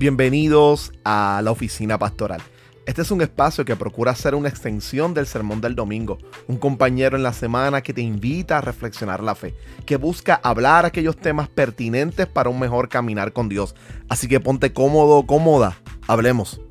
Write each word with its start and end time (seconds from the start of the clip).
Bienvenidos 0.00 0.94
a 1.04 1.42
la 1.44 1.50
oficina 1.50 1.98
pastoral. 1.98 2.40
Este 2.86 3.02
es 3.02 3.10
un 3.10 3.20
espacio 3.20 3.66
que 3.66 3.76
procura 3.76 4.14
ser 4.14 4.34
una 4.34 4.48
extensión 4.48 5.12
del 5.12 5.26
sermón 5.26 5.60
del 5.60 5.74
domingo, 5.74 6.16
un 6.48 6.56
compañero 6.56 7.18
en 7.18 7.22
la 7.22 7.34
semana 7.34 7.82
que 7.82 7.92
te 7.92 8.00
invita 8.00 8.56
a 8.56 8.60
reflexionar 8.62 9.22
la 9.22 9.34
fe, 9.34 9.54
que 9.84 9.96
busca 9.96 10.40
hablar 10.42 10.86
aquellos 10.86 11.18
temas 11.18 11.50
pertinentes 11.50 12.26
para 12.26 12.48
un 12.48 12.58
mejor 12.58 12.88
caminar 12.88 13.34
con 13.34 13.50
Dios. 13.50 13.74
Así 14.08 14.26
que 14.26 14.40
ponte 14.40 14.72
cómodo, 14.72 15.26
cómoda, 15.26 15.76
hablemos. 16.08 16.62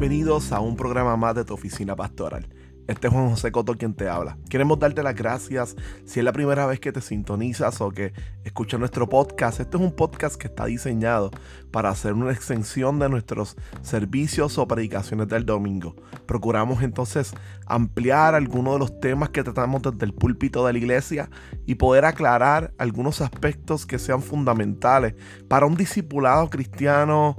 Bienvenidos 0.00 0.52
a 0.52 0.60
un 0.60 0.76
programa 0.76 1.16
más 1.16 1.34
de 1.34 1.44
tu 1.44 1.54
oficina 1.54 1.96
pastoral. 1.96 2.46
Este 2.86 3.08
es 3.08 3.12
Juan 3.12 3.30
José 3.30 3.50
Coto 3.50 3.74
quien 3.74 3.94
te 3.94 4.08
habla. 4.08 4.38
Queremos 4.48 4.78
darte 4.78 5.02
las 5.02 5.16
gracias 5.16 5.74
si 6.04 6.20
es 6.20 6.24
la 6.24 6.32
primera 6.32 6.66
vez 6.66 6.78
que 6.78 6.92
te 6.92 7.00
sintonizas 7.00 7.80
o 7.80 7.90
que 7.90 8.12
escuchas 8.44 8.78
nuestro 8.78 9.08
podcast. 9.08 9.58
Este 9.58 9.76
es 9.76 9.82
un 9.82 9.90
podcast 9.90 10.36
que 10.36 10.46
está 10.46 10.66
diseñado 10.66 11.32
para 11.72 11.88
hacer 11.88 12.12
una 12.12 12.30
extensión 12.30 13.00
de 13.00 13.08
nuestros 13.08 13.56
servicios 13.82 14.56
o 14.56 14.68
predicaciones 14.68 15.26
del 15.26 15.44
domingo. 15.44 15.96
Procuramos 16.26 16.80
entonces 16.84 17.34
ampliar 17.66 18.36
algunos 18.36 18.74
de 18.74 18.78
los 18.78 19.00
temas 19.00 19.30
que 19.30 19.42
tratamos 19.42 19.82
desde 19.82 20.06
el 20.06 20.14
púlpito 20.14 20.64
de 20.64 20.74
la 20.74 20.78
iglesia 20.78 21.28
y 21.66 21.74
poder 21.74 22.04
aclarar 22.04 22.72
algunos 22.78 23.20
aspectos 23.20 23.84
que 23.84 23.98
sean 23.98 24.22
fundamentales 24.22 25.16
para 25.48 25.66
un 25.66 25.74
discipulado 25.74 26.48
cristiano 26.50 27.36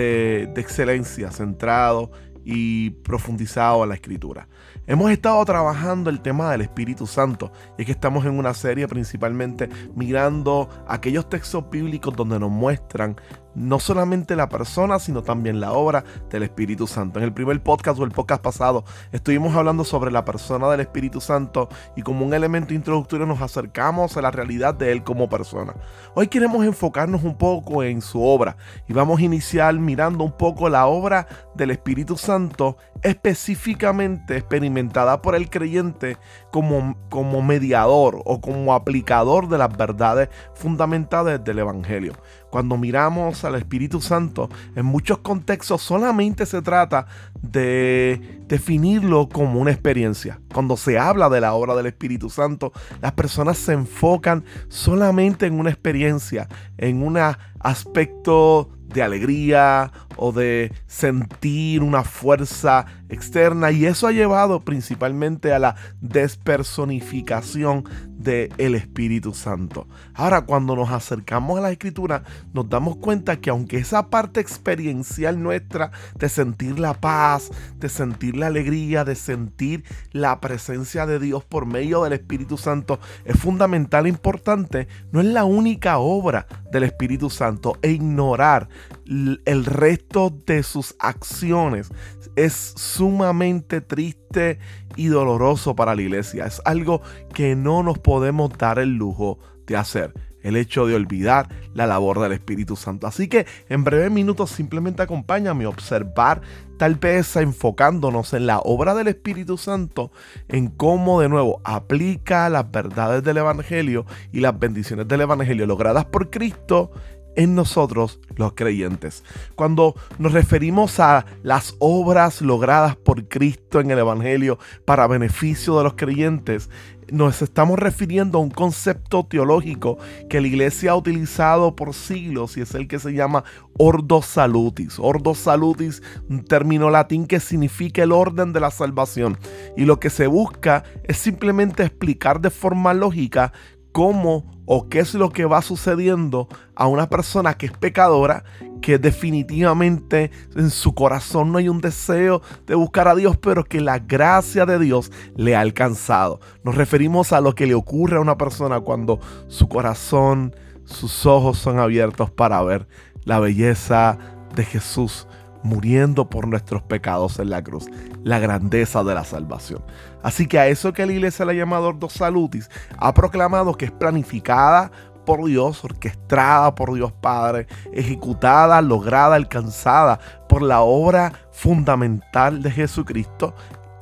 de, 0.00 0.52
excelencia, 0.56 1.30
centrado 1.30 2.10
y 2.44 2.90
profundizado 2.90 3.82
en 3.82 3.88
la 3.88 3.94
escritura. 3.94 4.48
Hemos 4.86 5.10
estado 5.10 5.44
trabajando 5.44 6.10
el 6.10 6.20
tema 6.20 6.52
del 6.52 6.60
Espíritu 6.60 7.06
Santo 7.06 7.50
y 7.76 7.82
es 7.82 7.86
que 7.86 7.92
estamos 7.92 8.24
en 8.24 8.38
una 8.38 8.54
serie 8.54 8.86
principalmente 8.86 9.68
mirando 9.96 10.68
aquellos 10.86 11.28
textos 11.28 11.68
bíblicos 11.70 12.14
donde 12.14 12.38
nos 12.38 12.50
muestran 12.50 13.16
no 13.56 13.80
solamente 13.80 14.36
la 14.36 14.48
persona, 14.48 14.98
sino 14.98 15.22
también 15.22 15.60
la 15.60 15.72
obra 15.72 16.04
del 16.30 16.42
Espíritu 16.42 16.86
Santo. 16.86 17.18
En 17.18 17.24
el 17.24 17.32
primer 17.32 17.60
podcast 17.62 17.98
o 17.98 18.04
el 18.04 18.10
podcast 18.10 18.42
pasado 18.42 18.84
estuvimos 19.12 19.56
hablando 19.56 19.82
sobre 19.82 20.12
la 20.12 20.24
persona 20.24 20.68
del 20.68 20.80
Espíritu 20.80 21.20
Santo 21.20 21.68
y 21.96 22.02
como 22.02 22.24
un 22.24 22.34
elemento 22.34 22.74
introductorio 22.74 23.26
nos 23.26 23.40
acercamos 23.40 24.16
a 24.16 24.22
la 24.22 24.30
realidad 24.30 24.74
de 24.74 24.92
Él 24.92 25.02
como 25.02 25.28
persona. 25.28 25.74
Hoy 26.14 26.28
queremos 26.28 26.64
enfocarnos 26.64 27.24
un 27.24 27.36
poco 27.36 27.82
en 27.82 28.02
su 28.02 28.22
obra 28.22 28.56
y 28.86 28.92
vamos 28.92 29.20
a 29.20 29.24
iniciar 29.24 29.74
mirando 29.74 30.22
un 30.22 30.32
poco 30.32 30.68
la 30.68 30.86
obra 30.86 31.26
del 31.54 31.70
Espíritu 31.70 32.16
Santo 32.16 32.76
específicamente 33.02 34.36
experimentada 34.36 35.22
por 35.22 35.34
el 35.34 35.48
creyente 35.48 36.18
como, 36.50 36.96
como 37.08 37.40
mediador 37.42 38.20
o 38.24 38.40
como 38.40 38.74
aplicador 38.74 39.48
de 39.48 39.58
las 39.58 39.74
verdades 39.76 40.28
fundamentales 40.54 41.42
del 41.42 41.60
Evangelio. 41.60 42.12
Cuando 42.56 42.78
miramos 42.78 43.44
al 43.44 43.56
Espíritu 43.56 44.00
Santo, 44.00 44.48
en 44.74 44.86
muchos 44.86 45.18
contextos 45.18 45.82
solamente 45.82 46.46
se 46.46 46.62
trata 46.62 47.06
de 47.42 48.40
definirlo 48.48 49.28
como 49.28 49.60
una 49.60 49.72
experiencia. 49.72 50.40
Cuando 50.54 50.78
se 50.78 50.98
habla 50.98 51.28
de 51.28 51.42
la 51.42 51.52
obra 51.52 51.74
del 51.76 51.84
Espíritu 51.84 52.30
Santo, 52.30 52.72
las 53.02 53.12
personas 53.12 53.58
se 53.58 53.74
enfocan 53.74 54.42
solamente 54.70 55.44
en 55.44 55.60
una 55.60 55.68
experiencia, 55.68 56.48
en 56.78 57.02
un 57.02 57.18
aspecto 57.60 58.70
de 58.88 59.02
alegría 59.02 59.92
o 60.16 60.32
de 60.32 60.72
sentir 60.86 61.82
una 61.82 62.02
fuerza 62.02 62.86
externa 63.08 63.70
y 63.70 63.86
eso 63.86 64.06
ha 64.06 64.12
llevado 64.12 64.60
principalmente 64.60 65.52
a 65.52 65.58
la 65.58 65.76
despersonificación 66.00 67.84
del 68.16 68.74
Espíritu 68.74 69.34
Santo. 69.34 69.86
Ahora, 70.14 70.42
cuando 70.42 70.74
nos 70.74 70.90
acercamos 70.90 71.58
a 71.58 71.62
la 71.62 71.70
Escritura, 71.70 72.24
nos 72.52 72.68
damos 72.68 72.96
cuenta 72.96 73.36
que 73.36 73.50
aunque 73.50 73.78
esa 73.78 74.08
parte 74.08 74.40
experiencial 74.40 75.40
nuestra 75.40 75.92
de 76.18 76.28
sentir 76.28 76.78
la 76.78 76.94
paz, 76.94 77.50
de 77.76 77.88
sentir 77.88 78.36
la 78.36 78.48
alegría, 78.48 79.04
de 79.04 79.14
sentir 79.14 79.84
la 80.12 80.40
presencia 80.40 81.06
de 81.06 81.20
Dios 81.20 81.44
por 81.44 81.66
medio 81.66 82.02
del 82.02 82.14
Espíritu 82.14 82.56
Santo 82.56 82.98
es 83.24 83.38
fundamental 83.38 84.06
e 84.06 84.08
importante, 84.08 84.88
no 85.12 85.20
es 85.20 85.26
la 85.26 85.44
única 85.44 85.98
obra 85.98 86.46
del 86.72 86.82
Espíritu 86.84 87.30
Santo 87.30 87.78
e 87.82 87.90
ignorar 87.90 88.68
el 89.06 89.64
resto 89.64 90.32
de 90.46 90.62
sus 90.62 90.94
acciones 90.98 91.90
es 92.36 92.74
sumamente 92.76 93.80
triste 93.80 94.58
y 94.94 95.06
doloroso 95.06 95.74
para 95.74 95.94
la 95.94 96.02
iglesia. 96.02 96.46
Es 96.46 96.60
algo 96.64 97.02
que 97.34 97.56
no 97.56 97.82
nos 97.82 97.98
podemos 97.98 98.56
dar 98.56 98.78
el 98.78 98.94
lujo 98.96 99.38
de 99.66 99.76
hacer. 99.76 100.12
El 100.42 100.54
hecho 100.54 100.86
de 100.86 100.94
olvidar 100.94 101.48
la 101.74 101.88
labor 101.88 102.20
del 102.20 102.30
Espíritu 102.30 102.76
Santo. 102.76 103.08
Así 103.08 103.26
que 103.26 103.46
en 103.68 103.82
breves 103.82 104.12
minutos 104.12 104.50
simplemente 104.50 105.02
acompáñame 105.02 105.64
a 105.64 105.68
observar, 105.68 106.40
tal 106.78 106.94
vez 106.94 107.34
enfocándonos 107.34 108.32
en 108.32 108.46
la 108.46 108.60
obra 108.60 108.94
del 108.94 109.08
Espíritu 109.08 109.58
Santo, 109.58 110.12
en 110.46 110.68
cómo 110.68 111.20
de 111.20 111.28
nuevo 111.28 111.60
aplica 111.64 112.48
las 112.48 112.70
verdades 112.70 113.24
del 113.24 113.38
Evangelio 113.38 114.06
y 114.30 114.38
las 114.38 114.56
bendiciones 114.56 115.08
del 115.08 115.22
Evangelio 115.22 115.66
logradas 115.66 116.04
por 116.04 116.30
Cristo 116.30 116.92
en 117.36 117.54
nosotros 117.54 118.20
los 118.36 118.52
creyentes. 118.54 119.24
Cuando 119.54 119.94
nos 120.18 120.32
referimos 120.32 120.98
a 121.00 121.26
las 121.42 121.76
obras 121.78 122.40
logradas 122.40 122.96
por 122.96 123.28
Cristo 123.28 123.80
en 123.80 123.90
el 123.90 123.98
Evangelio 123.98 124.58
para 124.84 125.06
beneficio 125.06 125.78
de 125.78 125.84
los 125.84 125.94
creyentes, 125.94 126.68
nos 127.10 127.40
estamos 127.42 127.78
refiriendo 127.78 128.38
a 128.38 128.40
un 128.40 128.50
concepto 128.50 129.24
teológico 129.24 129.98
que 130.28 130.40
la 130.40 130.48
iglesia 130.48 130.92
ha 130.92 130.96
utilizado 130.96 131.76
por 131.76 131.94
siglos 131.94 132.56
y 132.56 132.62
es 132.62 132.74
el 132.74 132.88
que 132.88 132.98
se 132.98 133.12
llama 133.12 133.44
ordo 133.78 134.22
salutis. 134.22 134.98
Ordo 134.98 135.34
salutis, 135.34 136.02
un 136.28 136.44
término 136.44 136.90
latín 136.90 137.26
que 137.26 137.40
significa 137.40 138.02
el 138.02 138.12
orden 138.12 138.52
de 138.52 138.60
la 138.60 138.70
salvación. 138.70 139.38
Y 139.76 139.84
lo 139.84 140.00
que 140.00 140.10
se 140.10 140.26
busca 140.26 140.84
es 141.04 141.18
simplemente 141.18 141.84
explicar 141.84 142.40
de 142.40 142.50
forma 142.50 142.92
lógica 142.92 143.52
cómo 143.92 144.55
o 144.66 144.88
qué 144.88 144.98
es 144.98 145.14
lo 145.14 145.30
que 145.30 145.46
va 145.46 145.62
sucediendo 145.62 146.48
a 146.74 146.86
una 146.88 147.08
persona 147.08 147.54
que 147.54 147.66
es 147.66 147.72
pecadora, 147.72 148.44
que 148.82 148.98
definitivamente 148.98 150.30
en 150.54 150.70
su 150.70 150.94
corazón 150.94 151.52
no 151.52 151.58
hay 151.58 151.68
un 151.68 151.80
deseo 151.80 152.42
de 152.66 152.74
buscar 152.74 153.08
a 153.08 153.14
Dios, 153.14 153.36
pero 153.38 153.64
que 153.64 153.80
la 153.80 154.00
gracia 154.00 154.66
de 154.66 154.78
Dios 154.78 155.10
le 155.36 155.56
ha 155.56 155.60
alcanzado. 155.60 156.40
Nos 156.64 156.74
referimos 156.74 157.32
a 157.32 157.40
lo 157.40 157.54
que 157.54 157.66
le 157.66 157.74
ocurre 157.74 158.16
a 158.16 158.20
una 158.20 158.36
persona 158.36 158.80
cuando 158.80 159.20
su 159.48 159.68
corazón, 159.68 160.54
sus 160.84 161.24
ojos 161.26 161.58
son 161.58 161.78
abiertos 161.78 162.30
para 162.30 162.62
ver 162.62 162.86
la 163.24 163.40
belleza 163.40 164.18
de 164.54 164.64
Jesús 164.64 165.26
muriendo 165.66 166.30
por 166.30 166.48
nuestros 166.48 166.82
pecados 166.82 167.38
en 167.38 167.50
la 167.50 167.62
cruz, 167.62 167.86
la 168.22 168.38
grandeza 168.38 169.04
de 169.04 169.14
la 169.14 169.24
salvación. 169.24 169.82
Así 170.22 170.46
que 170.46 170.58
a 170.58 170.68
eso 170.68 170.92
que 170.92 171.04
la 171.04 171.12
iglesia 171.12 171.44
le 171.44 171.52
ha 171.52 171.56
llamado 171.56 171.88
Ordo 171.88 172.08
Salutis, 172.08 172.70
ha 172.96 173.12
proclamado 173.12 173.74
que 173.74 173.86
es 173.86 173.90
planificada 173.92 174.90
por 175.26 175.44
Dios, 175.44 175.84
orquestada 175.84 176.74
por 176.74 176.94
Dios 176.94 177.12
Padre, 177.12 177.66
ejecutada, 177.92 178.80
lograda, 178.80 179.34
alcanzada 179.34 180.20
por 180.48 180.62
la 180.62 180.80
obra 180.80 181.32
fundamental 181.50 182.62
de 182.62 182.70
Jesucristo, 182.70 183.54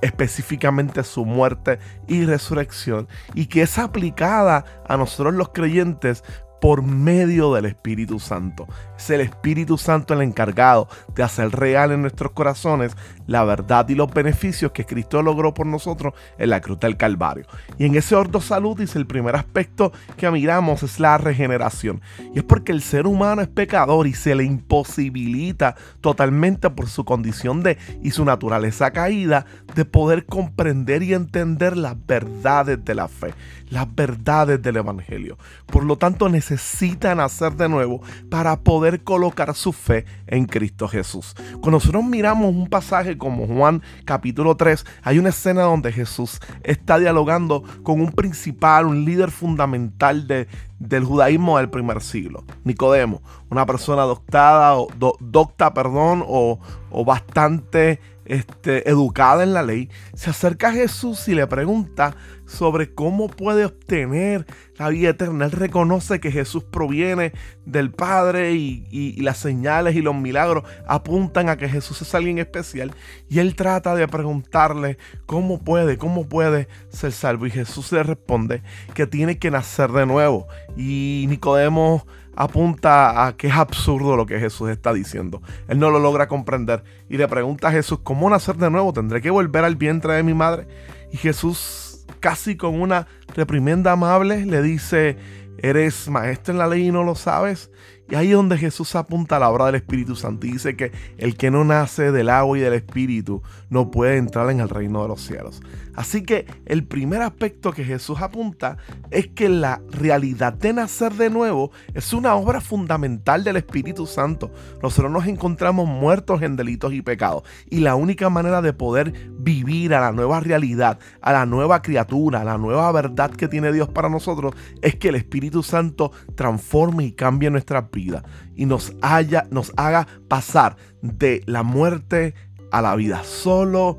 específicamente 0.02 1.02
su 1.02 1.24
muerte 1.24 1.78
y 2.06 2.26
resurrección, 2.26 3.08
y 3.32 3.46
que 3.46 3.62
es 3.62 3.78
aplicada 3.78 4.64
a 4.86 4.96
nosotros 4.98 5.34
los 5.34 5.48
creyentes 5.48 6.22
por 6.64 6.80
medio 6.82 7.52
del 7.52 7.66
Espíritu 7.66 8.18
Santo. 8.18 8.66
Es 8.96 9.10
el 9.10 9.20
Espíritu 9.20 9.76
Santo 9.76 10.14
el 10.14 10.22
encargado 10.22 10.88
de 11.14 11.22
hacer 11.22 11.50
real 11.50 11.92
en 11.92 12.00
nuestros 12.00 12.32
corazones 12.32 12.96
la 13.26 13.44
verdad 13.44 13.86
y 13.90 13.94
los 13.94 14.12
beneficios 14.12 14.72
que 14.72 14.86
Cristo 14.86 15.22
logró 15.22 15.52
por 15.52 15.66
nosotros 15.66 16.14
en 16.38 16.48
la 16.48 16.62
cruz 16.62 16.80
del 16.80 16.96
Calvario. 16.96 17.44
Y 17.78 17.84
en 17.84 17.96
ese 17.96 18.14
ordo 18.14 18.40
salud 18.40 18.78
dice 18.78 18.98
el 18.98 19.06
primer 19.06 19.36
aspecto 19.36 19.92
que 20.16 20.30
miramos 20.30 20.82
es 20.82 21.00
la 21.00 21.18
regeneración. 21.18 22.00
Y 22.34 22.38
es 22.38 22.44
porque 22.44 22.72
el 22.72 22.80
ser 22.80 23.06
humano 23.06 23.42
es 23.42 23.48
pecador 23.48 24.06
y 24.06 24.14
se 24.14 24.34
le 24.34 24.44
imposibilita 24.44 25.74
totalmente 26.00 26.70
por 26.70 26.88
su 26.88 27.04
condición 27.04 27.62
de 27.62 27.76
y 28.02 28.10
su 28.12 28.24
naturaleza 28.24 28.90
caída 28.90 29.44
de 29.74 29.84
poder 29.84 30.24
comprender 30.24 31.02
y 31.02 31.12
entender 31.12 31.76
las 31.76 31.94
verdades 32.06 32.82
de 32.84 32.94
la 32.94 33.08
fe, 33.08 33.34
las 33.68 33.92
verdades 33.94 34.62
del 34.62 34.76
Evangelio. 34.76 35.36
Por 35.66 35.84
lo 35.84 35.96
tanto 35.96 36.28
necesitan 36.54 37.20
hacer 37.20 37.54
de 37.56 37.68
nuevo 37.68 38.00
para 38.30 38.60
poder 38.60 39.02
colocar 39.02 39.54
su 39.54 39.72
fe 39.72 40.04
en 40.26 40.46
Cristo 40.46 40.88
Jesús. 40.88 41.34
Cuando 41.54 41.72
nosotros 41.72 42.04
miramos 42.04 42.54
un 42.54 42.68
pasaje 42.68 43.18
como 43.18 43.46
Juan 43.46 43.82
capítulo 44.04 44.56
3, 44.56 44.86
hay 45.02 45.18
una 45.18 45.30
escena 45.30 45.62
donde 45.62 45.92
Jesús 45.92 46.40
está 46.62 46.98
dialogando 46.98 47.64
con 47.82 48.00
un 48.00 48.12
principal, 48.12 48.86
un 48.86 49.04
líder 49.04 49.30
fundamental 49.30 50.26
de, 50.28 50.46
del 50.78 51.04
judaísmo 51.04 51.58
del 51.58 51.70
primer 51.70 52.00
siglo, 52.00 52.44
Nicodemo, 52.62 53.20
una 53.50 53.66
persona 53.66 54.02
doctada, 54.02 54.76
o, 54.76 54.88
docta, 55.20 55.74
perdón, 55.74 56.24
o, 56.26 56.60
o 56.90 57.04
bastante 57.04 58.00
este, 58.24 58.88
educada 58.88 59.42
en 59.42 59.54
la 59.54 59.62
ley, 59.62 59.90
se 60.14 60.30
acerca 60.30 60.68
a 60.68 60.72
Jesús 60.72 61.28
y 61.28 61.34
le 61.34 61.46
pregunta 61.46 62.16
sobre 62.46 62.92
cómo 62.94 63.28
puede 63.28 63.64
obtener 63.64 64.46
la 64.76 64.88
vida 64.88 65.10
eterna. 65.10 65.46
Él 65.46 65.52
reconoce 65.52 66.20
que 66.20 66.30
Jesús 66.30 66.64
proviene 66.64 67.32
del 67.64 67.90
Padre 67.90 68.52
y, 68.52 69.16
las 69.22 69.38
señales 69.38 69.96
y 69.96 70.02
los 70.02 70.14
milagros 70.14 70.64
apuntan 70.86 71.48
a 71.48 71.56
que 71.56 71.68
Jesús 71.68 72.02
es 72.02 72.14
alguien 72.14 72.38
especial. 72.38 72.92
Y 73.28 73.38
él 73.38 73.54
trata 73.54 73.94
de 73.94 74.06
preguntarle 74.08 74.98
cómo 75.26 75.62
puede, 75.62 75.96
cómo 75.96 76.28
puede 76.28 76.68
ser 76.88 77.12
salvo. 77.12 77.46
Y 77.46 77.50
Jesús 77.50 77.92
le 77.92 78.02
responde 78.02 78.62
que 78.94 79.06
tiene 79.06 79.38
que 79.38 79.50
nacer 79.50 79.90
de 79.92 80.06
nuevo. 80.06 80.46
Y 80.76 81.26
Nicodemo 81.28 82.06
apunta 82.36 83.26
a 83.26 83.36
que 83.36 83.48
es 83.48 83.54
absurdo 83.54 84.16
lo 84.16 84.26
que 84.26 84.38
Jesús 84.38 84.70
está 84.70 84.92
diciendo. 84.92 85.42
Él 85.68 85.78
no 85.78 85.90
lo 85.90 85.98
logra 85.98 86.28
comprender 86.28 86.84
y 87.08 87.16
le 87.16 87.28
pregunta 87.28 87.68
a 87.68 87.72
Jesús, 87.72 88.00
¿cómo 88.02 88.28
nacer 88.30 88.56
de 88.56 88.70
nuevo? 88.70 88.92
¿Tendré 88.92 89.20
que 89.20 89.30
volver 89.30 89.64
al 89.64 89.76
vientre 89.76 90.14
de 90.14 90.22
mi 90.22 90.34
madre? 90.34 90.66
Y 91.12 91.16
Jesús, 91.16 92.04
casi 92.20 92.56
con 92.56 92.80
una 92.80 93.06
reprimenda 93.34 93.92
amable, 93.92 94.46
le 94.46 94.62
dice, 94.62 95.16
eres 95.58 96.08
maestro 96.08 96.52
en 96.52 96.58
la 96.58 96.66
ley 96.66 96.88
y 96.88 96.92
no 96.92 97.04
lo 97.04 97.14
sabes. 97.14 97.70
Y 98.10 98.14
ahí 98.16 98.30
es 98.30 98.36
donde 98.36 98.58
Jesús 98.58 98.94
apunta 98.96 99.38
la 99.38 99.48
obra 99.48 99.66
del 99.66 99.76
Espíritu 99.76 100.14
Santo 100.14 100.46
y 100.46 100.52
dice 100.52 100.76
que 100.76 100.92
el 101.16 101.36
que 101.36 101.50
no 101.50 101.64
nace 101.64 102.12
del 102.12 102.28
agua 102.28 102.58
y 102.58 102.60
del 102.60 102.74
Espíritu 102.74 103.42
no 103.70 103.90
puede 103.90 104.18
entrar 104.18 104.50
en 104.50 104.60
el 104.60 104.68
reino 104.68 105.02
de 105.02 105.08
los 105.08 105.22
cielos. 105.22 105.62
Así 105.94 106.22
que 106.22 106.46
el 106.66 106.84
primer 106.84 107.22
aspecto 107.22 107.72
que 107.72 107.84
Jesús 107.84 108.20
apunta 108.20 108.76
es 109.10 109.28
que 109.28 109.48
la 109.48 109.80
realidad 109.90 110.52
de 110.52 110.72
nacer 110.72 111.14
de 111.14 111.30
nuevo 111.30 111.70
es 111.94 112.12
una 112.12 112.34
obra 112.34 112.60
fundamental 112.60 113.44
del 113.44 113.56
Espíritu 113.56 114.06
Santo. 114.06 114.50
Nosotros 114.82 115.10
nos 115.10 115.26
encontramos 115.26 115.88
muertos 115.88 116.42
en 116.42 116.56
delitos 116.56 116.92
y 116.92 117.00
pecados 117.00 117.44
y 117.70 117.80
la 117.80 117.94
única 117.94 118.28
manera 118.28 118.60
de 118.60 118.72
poder 118.72 119.30
vivir 119.38 119.94
a 119.94 120.00
la 120.00 120.12
nueva 120.12 120.40
realidad, 120.40 120.98
a 121.20 121.32
la 121.32 121.46
nueva 121.46 121.80
criatura, 121.80 122.40
a 122.40 122.44
la 122.44 122.58
nueva 122.58 122.90
verdad 122.92 123.30
que 123.30 123.48
tiene 123.48 123.72
Dios 123.72 123.88
para 123.88 124.08
nosotros 124.08 124.54
es 124.82 124.96
que 124.96 125.08
el 125.08 125.14
Espíritu 125.14 125.62
Santo 125.62 126.12
transforme 126.34 127.04
y 127.04 127.12
cambie 127.12 127.50
nuestras 127.50 127.88
vida 127.94 128.22
y 128.54 128.66
nos, 128.66 128.94
haya, 129.00 129.46
nos 129.50 129.72
haga 129.76 130.06
pasar 130.28 130.76
de 131.02 131.42
la 131.46 131.62
muerte 131.62 132.34
a 132.70 132.82
la 132.82 132.96
vida. 132.96 133.22
Solo 133.24 133.98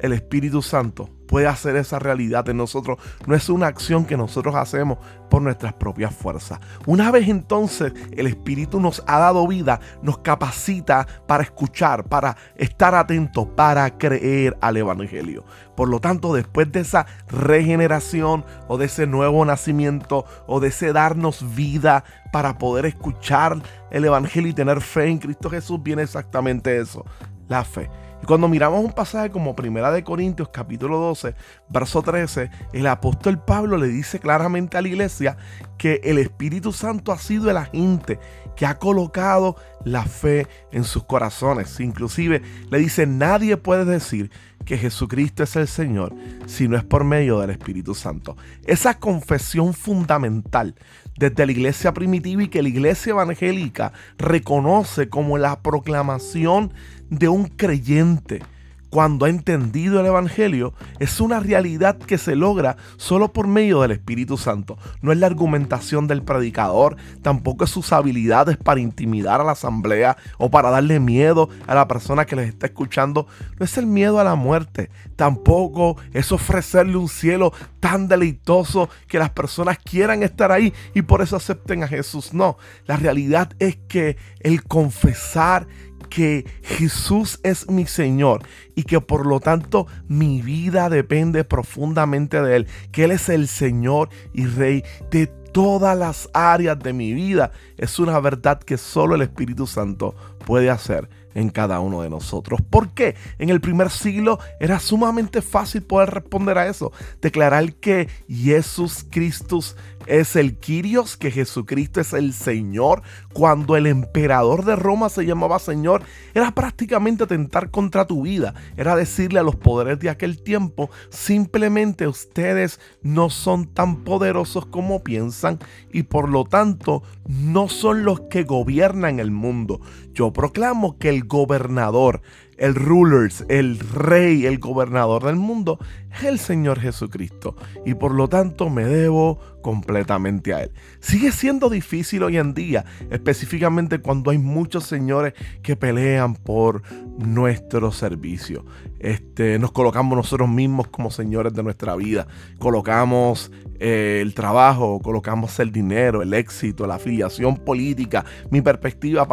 el 0.00 0.12
Espíritu 0.12 0.62
Santo 0.62 1.10
puede 1.26 1.46
hacer 1.46 1.76
esa 1.76 1.98
realidad 1.98 2.48
en 2.48 2.56
nosotros. 2.56 2.98
No 3.26 3.34
es 3.34 3.48
una 3.48 3.66
acción 3.66 4.04
que 4.04 4.16
nosotros 4.16 4.54
hacemos 4.54 4.98
por 5.28 5.42
nuestras 5.42 5.72
propias 5.74 6.14
fuerzas. 6.14 6.60
Una 6.86 7.10
vez 7.10 7.28
entonces 7.28 7.92
el 8.12 8.26
Espíritu 8.26 8.80
nos 8.80 9.02
ha 9.06 9.18
dado 9.18 9.46
vida, 9.46 9.80
nos 10.02 10.18
capacita 10.18 11.06
para 11.26 11.42
escuchar, 11.42 12.04
para 12.04 12.36
estar 12.56 12.94
atentos, 12.94 13.46
para 13.56 13.98
creer 13.98 14.56
al 14.60 14.76
Evangelio. 14.76 15.44
Por 15.74 15.88
lo 15.88 16.00
tanto, 16.00 16.32
después 16.32 16.70
de 16.72 16.80
esa 16.80 17.06
regeneración 17.28 18.44
o 18.68 18.78
de 18.78 18.86
ese 18.86 19.06
nuevo 19.06 19.44
nacimiento 19.44 20.24
o 20.46 20.60
de 20.60 20.68
ese 20.68 20.92
darnos 20.92 21.54
vida 21.54 22.04
para 22.32 22.56
poder 22.58 22.86
escuchar 22.86 23.60
el 23.90 24.04
Evangelio 24.04 24.50
y 24.50 24.54
tener 24.54 24.80
fe 24.80 25.06
en 25.06 25.18
Cristo 25.18 25.50
Jesús, 25.50 25.82
viene 25.82 26.02
exactamente 26.02 26.78
eso, 26.78 27.04
la 27.48 27.64
fe. 27.64 27.90
Cuando 28.26 28.48
miramos 28.48 28.84
un 28.84 28.90
pasaje 28.90 29.30
como 29.30 29.54
Primera 29.54 29.92
de 29.92 30.02
Corintios 30.02 30.48
capítulo 30.48 30.98
12, 30.98 31.36
verso 31.68 32.02
13, 32.02 32.50
el 32.72 32.88
apóstol 32.88 33.38
Pablo 33.38 33.76
le 33.76 33.86
dice 33.86 34.18
claramente 34.18 34.76
a 34.76 34.82
la 34.82 34.88
iglesia 34.88 35.36
que 35.78 36.00
el 36.02 36.18
Espíritu 36.18 36.72
Santo 36.72 37.12
ha 37.12 37.18
sido 37.18 37.48
el 37.50 37.56
agente 37.56 38.18
que 38.56 38.66
ha 38.66 38.80
colocado 38.80 39.54
la 39.84 40.02
fe 40.02 40.48
en 40.72 40.82
sus 40.82 41.04
corazones. 41.04 41.78
Inclusive 41.78 42.42
le 42.68 42.78
dice, 42.78 43.06
nadie 43.06 43.56
puede 43.58 43.84
decir 43.84 44.32
que 44.64 44.76
Jesucristo 44.76 45.44
es 45.44 45.54
el 45.54 45.68
Señor 45.68 46.12
si 46.46 46.66
no 46.66 46.76
es 46.76 46.82
por 46.82 47.04
medio 47.04 47.38
del 47.38 47.50
Espíritu 47.50 47.94
Santo. 47.94 48.36
Esa 48.64 48.98
confesión 48.98 49.72
fundamental 49.72 50.74
desde 51.18 51.46
la 51.46 51.52
iglesia 51.52 51.92
primitiva 51.94 52.42
y 52.42 52.48
que 52.48 52.62
la 52.62 52.68
iglesia 52.68 53.10
evangélica 53.10 53.92
reconoce 54.18 55.08
como 55.08 55.38
la 55.38 55.60
proclamación 55.62 56.72
de 57.10 57.28
un 57.28 57.46
creyente 57.46 58.42
cuando 58.90 59.26
ha 59.26 59.28
entendido 59.28 60.00
el 60.00 60.06
Evangelio 60.06 60.74
es 61.00 61.20
una 61.20 61.40
realidad 61.40 61.98
que 61.98 62.18
se 62.18 62.36
logra 62.36 62.76
solo 62.96 63.32
por 63.32 63.46
medio 63.46 63.80
del 63.80 63.90
Espíritu 63.90 64.36
Santo. 64.36 64.78
No 65.02 65.12
es 65.12 65.18
la 65.18 65.26
argumentación 65.26 66.06
del 66.06 66.22
predicador, 66.22 66.96
tampoco 67.22 67.64
es 67.64 67.70
sus 67.70 67.92
habilidades 67.92 68.56
para 68.56 68.80
intimidar 68.80 69.40
a 69.40 69.44
la 69.44 69.52
asamblea 69.52 70.16
o 70.38 70.50
para 70.50 70.70
darle 70.70 71.00
miedo 71.00 71.48
a 71.66 71.74
la 71.74 71.88
persona 71.88 72.24
que 72.24 72.36
les 72.36 72.48
está 72.48 72.66
escuchando. 72.66 73.26
No 73.58 73.64
es 73.64 73.76
el 73.78 73.86
miedo 73.86 74.20
a 74.20 74.24
la 74.24 74.34
muerte, 74.34 74.90
tampoco 75.16 75.96
es 76.12 76.32
ofrecerle 76.32 76.96
un 76.96 77.08
cielo 77.08 77.52
tan 77.80 78.08
deleitoso 78.08 78.88
que 79.08 79.18
las 79.18 79.30
personas 79.30 79.78
quieran 79.78 80.22
estar 80.22 80.52
ahí 80.52 80.72
y 80.94 81.02
por 81.02 81.22
eso 81.22 81.36
acepten 81.36 81.82
a 81.82 81.88
Jesús. 81.88 82.32
No, 82.32 82.56
la 82.86 82.96
realidad 82.96 83.52
es 83.58 83.76
que 83.76 84.16
el 84.40 84.64
confesar 84.64 85.66
que 86.08 86.46
Jesús 86.62 87.40
es 87.42 87.68
mi 87.68 87.86
Señor 87.86 88.42
y 88.74 88.84
que 88.84 89.00
por 89.00 89.26
lo 89.26 89.40
tanto 89.40 89.86
mi 90.08 90.42
vida 90.42 90.88
depende 90.88 91.44
profundamente 91.44 92.40
de 92.40 92.56
Él, 92.56 92.66
que 92.92 93.04
Él 93.04 93.10
es 93.10 93.28
el 93.28 93.48
Señor 93.48 94.08
y 94.32 94.46
Rey 94.46 94.82
de 95.10 95.26
todas 95.56 95.96
las 95.96 96.28
áreas 96.34 96.78
de 96.78 96.92
mi 96.92 97.14
vida, 97.14 97.50
es 97.78 97.98
una 97.98 98.20
verdad 98.20 98.58
que 98.58 98.76
solo 98.76 99.14
el 99.14 99.22
Espíritu 99.22 99.66
Santo 99.66 100.14
puede 100.44 100.68
hacer 100.68 101.08
en 101.36 101.48
cada 101.48 101.80
uno 101.80 102.02
de 102.02 102.10
nosotros. 102.10 102.60
¿Por 102.60 102.90
qué? 102.90 103.14
En 103.38 103.50
el 103.50 103.60
primer 103.60 103.90
siglo 103.90 104.38
era 104.60 104.78
sumamente 104.80 105.40
fácil 105.40 105.82
poder 105.82 106.10
responder 106.10 106.58
a 106.58 106.66
eso. 106.66 106.92
Declarar 107.22 107.74
que 107.74 108.08
Jesús 108.28 109.06
Cristo 109.10 109.60
es 110.06 110.36
el 110.36 110.56
Kyrios, 110.58 111.16
que 111.16 111.30
Jesucristo 111.30 112.00
es 112.00 112.12
el 112.12 112.32
Señor. 112.32 113.02
Cuando 113.32 113.76
el 113.76 113.86
emperador 113.86 114.64
de 114.64 114.76
Roma 114.76 115.08
se 115.08 115.26
llamaba 115.26 115.58
Señor, 115.58 116.02
era 116.34 116.52
prácticamente 116.52 117.24
atentar 117.24 117.70
contra 117.70 118.06
tu 118.06 118.22
vida. 118.22 118.54
Era 118.76 118.96
decirle 118.96 119.38
a 119.38 119.42
los 119.42 119.56
poderes 119.56 119.98
de 120.00 120.10
aquel 120.10 120.42
tiempo, 120.42 120.90
simplemente 121.10 122.06
ustedes 122.06 122.80
no 123.02 123.30
son 123.30 123.66
tan 123.66 124.04
poderosos 124.04 124.66
como 124.66 125.02
piensan 125.02 125.58
y 125.92 126.04
por 126.04 126.28
lo 126.28 126.44
tanto 126.44 127.02
no 127.28 127.68
son 127.68 128.04
los 128.04 128.20
que 128.22 128.44
gobiernan 128.44 129.20
el 129.20 129.30
mundo. 129.30 129.80
Yo 130.12 130.32
proclamo 130.32 130.98
que 130.98 131.08
el 131.08 131.24
gobernador, 131.24 132.22
el 132.56 132.74
rulers, 132.74 133.44
el 133.48 133.78
rey, 133.78 134.46
el 134.46 134.58
gobernador 134.58 135.24
del 135.24 135.36
mundo 135.36 135.78
es 136.12 136.24
el 136.24 136.38
Señor 136.38 136.80
Jesucristo 136.80 137.54
y 137.84 137.94
por 137.94 138.12
lo 138.12 138.28
tanto 138.28 138.70
me 138.70 138.84
debo 138.84 139.38
completamente 139.66 140.54
a 140.54 140.62
Él. 140.62 140.70
Sigue 141.00 141.32
siendo 141.32 141.68
difícil 141.68 142.22
hoy 142.22 142.36
en 142.36 142.54
día, 142.54 142.84
específicamente 143.10 143.98
cuando 143.98 144.30
hay 144.30 144.38
muchos 144.38 144.84
señores 144.84 145.34
que 145.60 145.74
pelean 145.74 146.36
por 146.36 146.82
nuestro 147.18 147.90
servicio. 147.90 148.64
Este, 149.00 149.58
nos 149.58 149.72
colocamos 149.72 150.16
nosotros 150.16 150.48
mismos 150.48 150.86
como 150.86 151.10
señores 151.10 151.52
de 151.52 151.64
nuestra 151.64 151.96
vida, 151.96 152.28
colocamos 152.60 153.50
eh, 153.80 154.20
el 154.22 154.34
trabajo, 154.34 155.00
colocamos 155.00 155.58
el 155.58 155.72
dinero, 155.72 156.22
el 156.22 156.32
éxito, 156.32 156.86
la 156.86 156.94
afiliación 156.94 157.56
política, 157.56 158.24
mi 158.52 158.60
perspectiva 158.60 159.26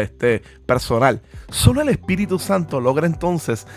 este, 0.00 0.42
personal. 0.66 1.22
Solo 1.48 1.80
el 1.80 1.90
Espíritu 1.90 2.40
Santo 2.40 2.80
logra 2.80 3.06
entonces 3.06 3.68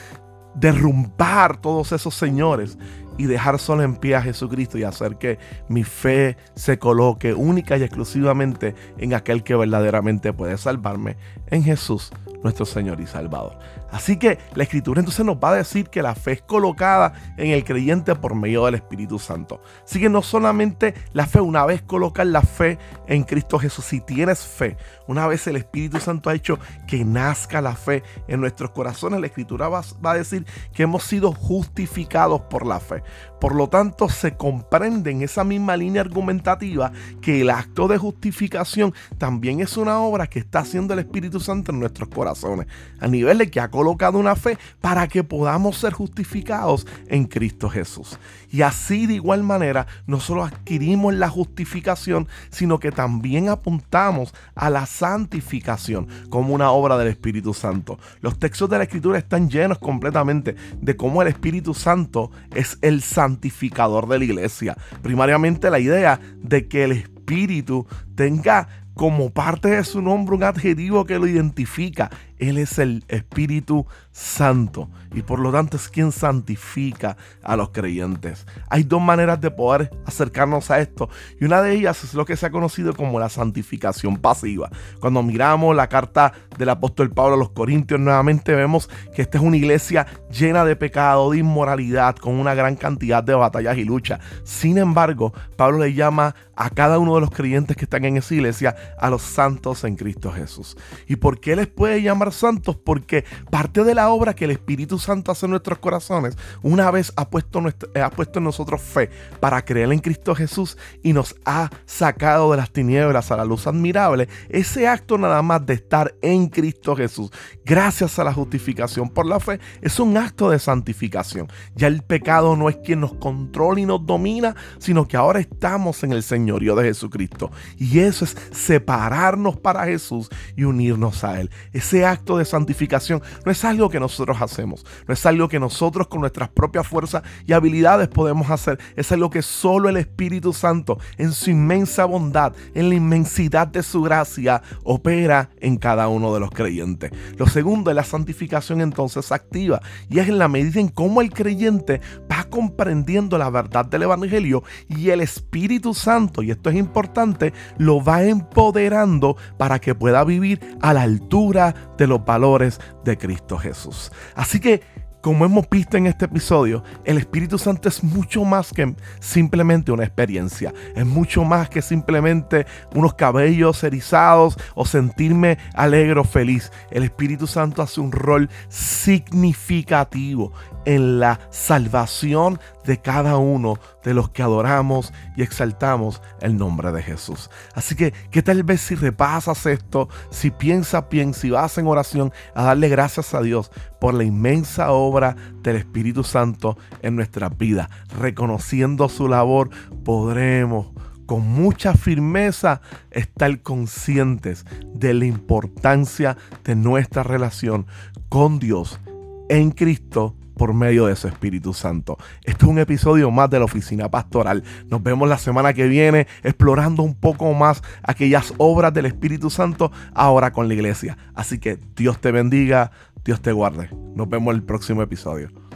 derrumbar 0.55 1.61
todos 1.61 1.91
esos 1.91 2.15
señores 2.15 2.79
y 3.17 3.25
dejar 3.25 3.59
solo 3.59 3.83
en 3.83 3.95
pie 3.95 4.15
a 4.15 4.21
Jesucristo 4.21 4.77
y 4.77 4.83
hacer 4.83 5.17
que 5.17 5.39
mi 5.67 5.83
fe 5.83 6.37
se 6.55 6.79
coloque 6.79 7.33
única 7.33 7.77
y 7.77 7.83
exclusivamente 7.83 8.75
en 8.97 9.13
aquel 9.13 9.43
que 9.43 9.55
verdaderamente 9.55 10.33
puede 10.33 10.57
salvarme, 10.57 11.17
en 11.47 11.63
Jesús, 11.63 12.11
nuestro 12.43 12.65
Señor 12.65 12.99
y 12.99 13.07
Salvador. 13.07 13.57
Así 13.91 14.17
que 14.17 14.37
la 14.53 14.63
escritura 14.63 14.99
entonces 14.99 15.25
nos 15.25 15.37
va 15.37 15.51
a 15.51 15.55
decir 15.55 15.89
que 15.89 16.01
la 16.01 16.13
fe 16.13 16.33
es 16.33 16.41
colocada 16.41 17.13
en 17.37 17.51
el 17.51 17.63
creyente 17.63 18.15
por 18.15 18.35
medio 18.35 18.65
del 18.65 18.75
Espíritu 18.75 19.17
Santo. 19.17 19.61
Así 19.85 19.99
que 19.99 20.09
no 20.09 20.21
solamente 20.21 20.93
la 21.13 21.25
fe, 21.25 21.39
una 21.39 21.65
vez 21.65 21.81
colocar 21.81 22.27
la 22.27 22.41
fe 22.41 22.77
en 23.07 23.23
Cristo 23.23 23.59
Jesús, 23.59 23.85
si 23.85 24.01
tienes 24.01 24.39
fe, 24.39 24.77
una 25.07 25.25
vez 25.27 25.47
el 25.47 25.55
Espíritu 25.55 25.99
Santo 25.99 26.29
ha 26.29 26.35
hecho 26.35 26.59
que 26.85 27.05
nazca 27.05 27.61
la 27.61 27.75
fe 27.75 28.03
en 28.27 28.41
nuestros 28.41 28.71
corazones, 28.71 29.21
la 29.21 29.27
escritura 29.27 29.69
va, 29.69 29.81
va 30.05 30.11
a 30.11 30.17
decir 30.17 30.45
que 30.73 30.83
hemos 30.83 31.03
sido 31.03 31.31
justificados 31.31 32.41
por 32.41 32.65
la 32.65 32.79
fe. 32.79 33.03
Por 33.39 33.55
lo 33.55 33.69
tanto, 33.69 34.09
se 34.09 34.35
comprende 34.35 35.11
en 35.11 35.21
esa 35.21 35.43
misma 35.43 35.77
línea 35.77 36.01
argumentativa 36.01 36.91
que 37.21 37.41
el 37.41 37.49
acto 37.49 37.87
de 37.87 37.97
justificación 37.97 38.93
también 39.17 39.59
es 39.59 39.77
una 39.77 39.99
obra 39.99 40.27
que 40.27 40.39
está 40.39 40.59
haciendo 40.59 40.93
el 40.93 40.99
Espíritu 40.99 41.39
Santo 41.39 41.71
en 41.71 41.79
nuestros 41.79 42.09
corazones, 42.09 42.67
a 42.99 43.07
nivel 43.07 43.37
de 43.37 43.51
que 43.51 43.59
ha 43.59 43.69
colocado 43.69 44.17
una 44.17 44.35
fe 44.35 44.57
para 44.81 45.07
que 45.07 45.23
podamos 45.23 45.77
ser 45.77 45.93
justificados 45.93 46.87
en 47.07 47.25
Cristo 47.25 47.69
Jesús. 47.69 48.17
Y 48.49 48.61
así 48.61 49.07
de 49.07 49.15
igual 49.15 49.43
manera, 49.43 49.87
no 50.05 50.19
solo 50.19 50.43
adquirimos 50.43 51.13
la 51.13 51.29
justificación, 51.29 52.27
sino 52.49 52.79
que 52.79 52.91
también 52.91 53.49
apuntamos 53.49 54.33
a 54.55 54.69
la 54.69 54.85
santificación 54.85 56.07
como 56.29 56.53
una 56.53 56.71
obra 56.71 56.97
del 56.97 57.09
Espíritu 57.09 57.53
Santo. 57.53 57.99
Los 58.21 58.39
textos 58.39 58.69
de 58.69 58.77
la 58.77 58.85
Escritura 58.85 59.17
están 59.17 59.49
llenos 59.49 59.79
completamente 59.79 60.55
de 60.81 60.95
cómo 60.95 61.21
el 61.21 61.27
Espíritu 61.27 61.73
Santo 61.73 62.31
es 62.55 62.77
el 62.81 62.96
santificador 63.01 64.07
de 64.07 64.19
la 64.19 64.25
iglesia. 64.25 64.77
Primariamente 65.01 65.69
la 65.69 65.79
idea 65.79 66.19
de 66.37 66.67
que 66.67 66.83
el 66.83 66.91
Espíritu 66.93 67.87
tenga 68.15 68.67
como 68.93 69.29
parte 69.29 69.69
de 69.69 69.83
su 69.83 70.01
nombre 70.01 70.35
un 70.35 70.43
adjetivo 70.43 71.05
que 71.05 71.19
lo 71.19 71.27
identifica. 71.27 72.09
Él 72.39 72.57
es 72.57 72.79
el 72.79 73.03
Espíritu 73.07 73.85
Santo 74.11 74.89
y 75.13 75.21
por 75.21 75.39
lo 75.39 75.51
tanto 75.51 75.77
es 75.77 75.89
quien 75.89 76.11
santifica 76.11 77.17
a 77.43 77.55
los 77.55 77.69
creyentes. 77.69 78.45
Hay 78.69 78.83
dos 78.83 79.01
maneras 79.01 79.39
de 79.41 79.51
poder 79.51 79.91
acercarnos 80.05 80.71
a 80.71 80.79
esto 80.79 81.09
y 81.39 81.45
una 81.45 81.61
de 81.61 81.73
ellas 81.73 82.03
es 82.03 82.13
lo 82.13 82.25
que 82.25 82.35
se 82.35 82.45
ha 82.45 82.51
conocido 82.51 82.93
como 82.93 83.19
la 83.19 83.29
santificación 83.29 84.17
pasiva. 84.17 84.69
Cuando 84.99 85.23
miramos 85.23 85.75
la 85.75 85.87
carta 85.87 86.33
del 86.57 86.69
apóstol 86.69 87.11
Pablo 87.11 87.35
a 87.35 87.37
los 87.37 87.51
Corintios 87.51 87.99
nuevamente 87.99 88.55
vemos 88.55 88.89
que 89.15 89.21
esta 89.21 89.37
es 89.37 89.43
una 89.43 89.57
iglesia 89.57 90.07
llena 90.31 90.65
de 90.65 90.75
pecado, 90.75 91.31
de 91.31 91.39
inmoralidad, 91.39 92.15
con 92.15 92.35
una 92.35 92.53
gran 92.53 92.75
cantidad 92.75 93.23
de 93.23 93.35
batallas 93.35 93.77
y 93.77 93.83
luchas. 93.83 94.19
Sin 94.43 94.77
embargo, 94.77 95.33
Pablo 95.55 95.79
le 95.79 95.93
llama 95.93 96.35
a 96.55 96.69
cada 96.71 96.97
uno 96.99 97.15
de 97.15 97.21
los 97.21 97.31
creyentes 97.31 97.77
que 97.77 97.85
están 97.85 98.05
en 98.05 98.17
esa 98.17 98.33
iglesia 98.33 98.75
a 98.99 99.09
los 99.09 99.21
santos 99.21 99.83
en 99.83 99.95
Cristo 99.95 100.31
Jesús. 100.31 100.75
¿Y 101.07 101.17
por 101.17 101.39
qué 101.39 101.55
les 101.55 101.67
puede 101.67 102.01
llamar 102.01 102.26
santos? 102.35 102.75
Porque 102.75 103.25
parte 103.49 103.83
de 103.83 103.95
la 103.95 104.09
obra 104.09 104.35
que 104.35 104.45
el 104.45 104.51
Espíritu 104.51 104.99
Santo 104.99 105.31
hace 105.31 105.45
en 105.45 105.51
nuestros 105.51 105.79
corazones, 105.79 106.37
una 106.61 106.91
vez 106.91 107.13
ha 107.15 107.29
puesto, 107.29 107.63
eh, 107.93 108.01
ha 108.01 108.09
puesto 108.09 108.39
en 108.39 108.45
nosotros 108.45 108.81
fe 108.81 109.09
para 109.39 109.63
creer 109.63 109.91
en 109.91 109.99
Cristo 109.99 110.35
Jesús 110.35 110.77
y 111.03 111.13
nos 111.13 111.35
ha 111.45 111.69
sacado 111.85 112.51
de 112.51 112.57
las 112.57 112.71
tinieblas 112.71 113.31
a 113.31 113.37
la 113.37 113.45
luz 113.45 113.67
admirable, 113.67 114.27
ese 114.49 114.87
acto 114.87 115.17
nada 115.17 115.41
más 115.41 115.65
de 115.65 115.73
estar 115.73 116.15
en 116.21 116.47
Cristo 116.47 116.95
Jesús, 116.95 117.31
gracias 117.65 118.19
a 118.19 118.23
la 118.23 118.33
justificación 118.33 119.09
por 119.09 119.25
la 119.25 119.39
fe, 119.39 119.59
es 119.81 119.99
un 119.99 120.17
acto 120.17 120.49
de 120.49 120.59
santificación. 120.59 121.47
Ya 121.75 121.87
el 121.87 122.01
pecado 122.01 122.55
no 122.55 122.69
es 122.69 122.77
quien 122.77 122.99
nos 122.99 123.13
controla 123.15 123.79
y 123.79 123.85
nos 123.85 124.05
domina, 124.05 124.55
sino 124.79 125.07
que 125.07 125.17
ahora 125.17 125.39
estamos 125.39 126.03
en 126.03 126.13
el 126.13 126.23
señorío 126.23 126.75
de 126.75 126.85
Jesucristo. 126.85 127.51
Y 127.77 127.99
eso 127.99 128.25
es 128.25 128.35
separarnos 128.51 129.57
para 129.57 129.85
Jesús 129.85 130.29
y 130.55 130.63
unirnos 130.63 131.23
a 131.23 131.39
Él. 131.39 131.49
Ese 131.73 132.05
acto 132.05 132.16
de 132.25 132.45
santificación. 132.45 133.21
No 133.45 133.51
es 133.51 133.63
algo 133.63 133.89
que 133.89 133.99
nosotros 133.99 134.41
hacemos, 134.41 134.85
no 135.07 135.13
es 135.13 135.25
algo 135.25 135.47
que 135.47 135.59
nosotros 135.59 136.07
con 136.07 136.21
nuestras 136.21 136.49
propias 136.49 136.87
fuerzas 136.87 137.23
y 137.45 137.53
habilidades 137.53 138.07
podemos 138.07 138.49
hacer, 138.49 138.79
es 138.95 139.11
algo 139.11 139.29
que 139.29 139.41
solo 139.41 139.89
el 139.89 139.97
Espíritu 139.97 140.53
Santo 140.53 140.99
en 141.17 141.31
su 141.31 141.49
inmensa 141.49 142.05
bondad, 142.05 142.53
en 142.73 142.89
la 142.89 142.95
inmensidad 142.95 143.67
de 143.67 143.83
su 143.83 144.01
gracia, 144.01 144.61
opera 144.83 145.49
en 145.59 145.77
cada 145.77 146.07
uno 146.07 146.33
de 146.33 146.39
los 146.39 146.51
creyentes. 146.51 147.11
Lo 147.37 147.47
segundo 147.47 147.91
es 147.91 147.95
la 147.95 148.03
santificación 148.03 148.81
entonces 148.81 149.31
activa. 149.31 149.81
Y 150.09 150.19
es 150.19 150.27
en 150.27 150.37
la 150.37 150.47
medida 150.47 150.79
en 150.79 150.89
cómo 150.89 151.21
el 151.21 151.31
creyente 151.31 152.01
va 152.31 152.43
comprendiendo 152.45 153.37
la 153.37 153.49
verdad 153.49 153.85
del 153.85 154.03
Evangelio 154.03 154.63
y 154.87 155.09
el 155.09 155.21
Espíritu 155.21 155.93
Santo, 155.93 156.41
y 156.41 156.51
esto 156.51 156.69
es 156.69 156.75
importante, 156.75 157.53
lo 157.77 158.03
va 158.03 158.23
empoderando 158.23 159.37
para 159.57 159.79
que 159.79 159.95
pueda 159.95 160.23
vivir 160.23 160.59
a 160.81 160.93
la 160.93 161.03
altura 161.03 161.75
de 161.97 162.06
los 162.07 162.23
valores 162.25 162.79
de 163.03 163.17
Cristo 163.17 163.57
Jesús. 163.57 164.11
Así 164.35 164.59
que 164.59 164.81
como 165.27 165.43
hemos 165.43 165.67
visto 165.69 165.97
en 165.97 166.07
este 166.07 166.23
episodio, 166.23 166.83
el 167.03 167.17
Espíritu 167.17 167.57
Santo 167.57 167.89
es 167.89 168.01
mucho 168.01 168.45
más 168.45 168.71
que 168.71 168.95
simplemente 169.19 169.91
una 169.91 170.05
experiencia. 170.05 170.73
Es 170.95 171.05
mucho 171.05 171.43
más 171.43 171.69
que 171.69 171.81
simplemente 171.81 172.65
unos 172.95 173.15
cabellos 173.15 173.83
erizados 173.83 174.57
o 174.73 174.85
sentirme 174.85 175.57
alegre 175.73 176.19
o 176.19 176.23
feliz. 176.23 176.71
El 176.91 177.03
Espíritu 177.03 177.45
Santo 177.45 177.81
hace 177.81 177.99
un 177.99 178.13
rol 178.13 178.49
significativo 178.69 180.53
en 180.85 181.19
la 181.19 181.41
salvación 181.49 182.59
de 182.85 183.01
cada 183.01 183.35
uno 183.35 183.79
de 184.07 184.13
los 184.13 184.29
que 184.29 184.41
adoramos 184.41 185.11
y 185.35 185.41
exaltamos 185.41 186.21
el 186.39 186.55
nombre 186.55 186.93
de 186.93 187.03
Jesús. 187.03 187.49
Así 187.75 187.93
que, 187.93 188.13
¿qué 188.31 188.41
tal 188.41 188.63
vez 188.63 188.79
si 188.79 188.95
repasas 188.95 189.65
esto, 189.65 190.07
si 190.29 190.49
piensas 190.49 191.03
bien, 191.11 191.33
si 191.33 191.49
vas 191.49 191.77
en 191.77 191.87
oración 191.87 192.31
a 192.55 192.63
darle 192.63 192.87
gracias 192.87 193.33
a 193.33 193.41
Dios 193.41 193.69
por 193.99 194.13
la 194.13 194.23
inmensa 194.23 194.91
obra 194.91 195.35
del 195.61 195.75
Espíritu 195.75 196.23
Santo 196.23 196.77
en 197.01 197.17
nuestra 197.17 197.49
vida, 197.49 197.89
reconociendo 198.17 199.09
su 199.09 199.27
labor, 199.27 199.71
podremos 200.05 200.87
con 201.25 201.45
mucha 201.45 201.93
firmeza 201.93 202.79
estar 203.11 203.61
conscientes 203.61 204.65
de 204.93 205.13
la 205.13 205.25
importancia 205.25 206.37
de 206.63 206.77
nuestra 206.77 207.23
relación 207.23 207.87
con 208.29 208.57
Dios 208.57 209.01
en 209.49 209.71
Cristo 209.71 210.37
por 210.57 210.73
medio 210.73 211.05
de 211.05 211.15
su 211.15 211.27
Espíritu 211.27 211.73
Santo. 211.73 212.17
Este 212.43 212.65
es 212.65 212.69
un 212.69 212.79
episodio 212.79 213.31
más 213.31 213.49
de 213.49 213.59
la 213.59 213.65
oficina 213.65 214.09
pastoral. 214.09 214.63
Nos 214.89 215.01
vemos 215.03 215.29
la 215.29 215.37
semana 215.37 215.73
que 215.73 215.87
viene 215.87 216.27
explorando 216.43 217.03
un 217.03 217.15
poco 217.15 217.53
más 217.53 217.81
aquellas 218.03 218.53
obras 218.57 218.93
del 218.93 219.05
Espíritu 219.05 219.49
Santo 219.49 219.91
ahora 220.13 220.51
con 220.51 220.67
la 220.67 220.73
iglesia. 220.73 221.17
Así 221.33 221.59
que 221.59 221.79
Dios 221.95 222.19
te 222.19 222.31
bendiga, 222.31 222.91
Dios 223.23 223.41
te 223.41 223.51
guarde. 223.51 223.89
Nos 224.15 224.27
vemos 224.29 224.55
el 224.55 224.63
próximo 224.63 225.01
episodio. 225.01 225.66